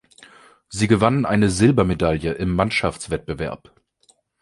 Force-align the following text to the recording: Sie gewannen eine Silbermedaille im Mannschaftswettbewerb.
Sie 0.69 0.87
gewannen 0.87 1.27
eine 1.27 1.51
Silbermedaille 1.51 2.33
im 2.33 2.55
Mannschaftswettbewerb. 2.55 3.71